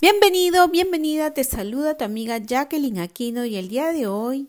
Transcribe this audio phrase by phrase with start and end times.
[0.00, 4.48] Bienvenido, bienvenida, te saluda tu amiga Jacqueline Aquino y el día de hoy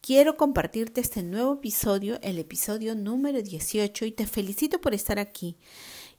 [0.00, 5.56] quiero compartirte este nuevo episodio, el episodio número 18 y te felicito por estar aquí.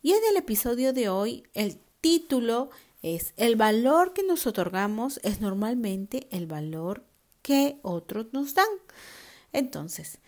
[0.02, 2.70] Y en el episodio de hoy el título
[3.02, 7.06] es El valor que nos otorgamos es normalmente el valor
[7.44, 8.68] que otros nos dan.
[9.54, 10.20] Entonces,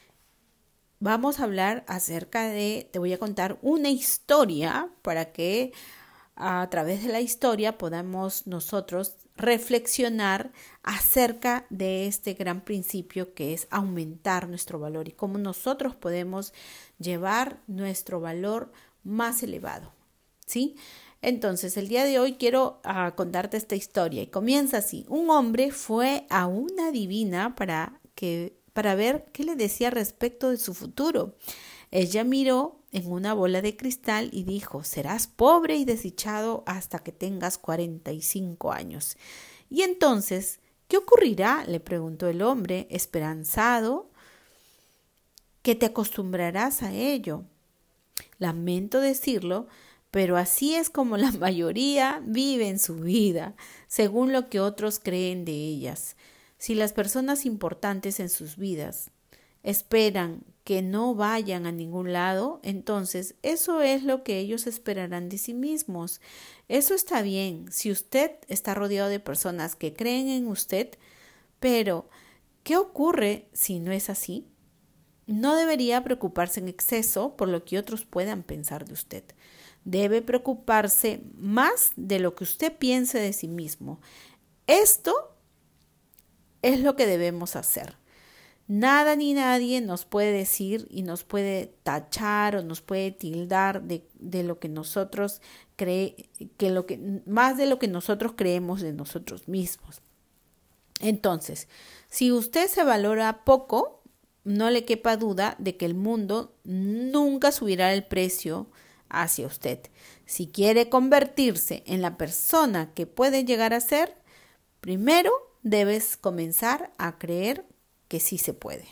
[1.01, 5.73] vamos a hablar acerca de, te voy a contar una historia para que
[6.37, 10.51] a través de la historia podamos nosotros reflexionar
[10.83, 16.53] acerca de este gran principio que es aumentar nuestro valor y cómo nosotros podemos
[16.99, 18.71] llevar nuestro valor
[19.03, 19.93] más elevado.
[20.45, 20.75] ¿Sí?
[21.21, 25.05] Entonces, el día de hoy quiero ah, contarte esta historia y comienza así.
[25.09, 30.57] Un hombre fue a una divina para que para ver qué le decía respecto de
[30.57, 31.33] su futuro.
[31.89, 37.11] Ella miró en una bola de cristal y dijo serás pobre y desdichado hasta que
[37.11, 39.17] tengas cuarenta y cinco años.
[39.71, 41.65] Y entonces, ¿qué ocurrirá?
[41.67, 44.11] le preguntó el hombre, esperanzado,
[45.63, 47.45] que te acostumbrarás a ello.
[48.37, 49.65] Lamento decirlo,
[50.11, 53.55] pero así es como la mayoría vive en su vida,
[53.87, 56.15] según lo que otros creen de ellas.
[56.57, 59.11] Si las personas importantes en sus vidas
[59.63, 65.37] esperan que no vayan a ningún lado, entonces eso es lo que ellos esperarán de
[65.37, 66.19] sí mismos.
[66.67, 70.89] Eso está bien si usted está rodeado de personas que creen en usted,
[71.59, 72.09] pero
[72.63, 74.45] ¿qué ocurre si no es así?
[75.25, 79.23] No debería preocuparse en exceso por lo que otros puedan pensar de usted.
[79.85, 84.01] Debe preocuparse más de lo que usted piense de sí mismo.
[84.67, 85.36] Esto
[86.67, 87.95] es lo que debemos hacer.
[88.67, 94.05] Nada ni nadie nos puede decir y nos puede tachar o nos puede tildar de,
[94.15, 95.41] de lo que nosotros
[95.77, 100.01] cree, que lo que más de lo que nosotros creemos de nosotros mismos.
[100.99, 101.69] Entonces,
[102.09, 104.01] si usted se valora poco,
[104.43, 108.67] no le quepa duda de que el mundo nunca subirá el precio
[109.07, 109.79] hacia usted.
[110.25, 114.17] Si quiere convertirse en la persona que puede llegar a ser,
[114.81, 115.31] primero
[115.69, 117.65] debes comenzar a creer
[118.07, 118.85] que sí se puede.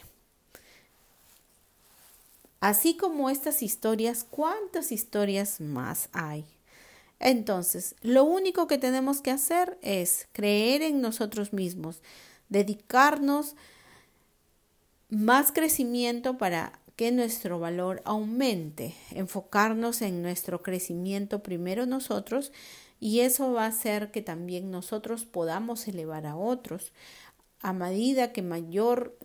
[2.59, 6.46] Así como estas historias, ¿cuántas historias más hay?
[7.19, 12.02] Entonces, lo único que tenemos que hacer es creer en nosotros mismos,
[12.50, 13.56] dedicarnos
[15.09, 22.52] más crecimiento para que nuestro valor aumente, enfocarnos en nuestro crecimiento primero nosotros
[23.06, 26.92] y eso va a hacer que también nosotros podamos elevar a otros
[27.62, 29.16] a medida que mayor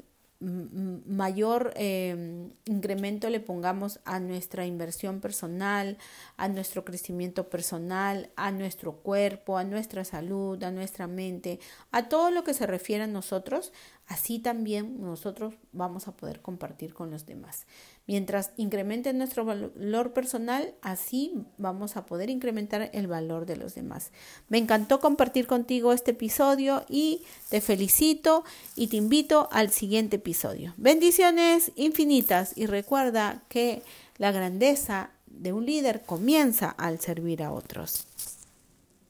[0.41, 5.99] mayor eh, incremento le pongamos a nuestra inversión personal,
[6.39, 11.61] a nuestro crecimiento personal, a nuestro cuerpo, a nuestra salud, a nuestra mente,
[11.93, 13.73] a todo lo que se refiere a nosotros,
[14.07, 17.67] así también nosotros vamos a poder compartir con los demás.
[18.07, 24.11] Mientras incremente nuestro valor personal, así vamos a poder incrementar el valor de los demás.
[24.49, 28.45] Me encantó compartir contigo este episodio y te felicito
[28.75, 30.75] y te invito al siguiente episodio.
[30.77, 33.83] Bendiciones infinitas y recuerda que
[34.19, 38.07] la grandeza de un líder comienza al servir a otros.